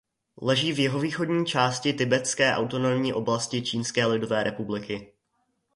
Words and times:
Leží 0.41 0.73
v 0.73 0.79
jihovýchodní 0.79 1.45
části 1.45 1.93
Tibetské 1.93 2.55
autonomní 2.55 3.13
oblasti 3.13 3.61
Čínské 3.61 4.05
lidové 4.05 4.43
republiky. 4.43 5.13